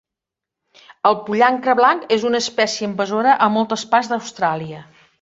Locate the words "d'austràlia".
4.15-4.87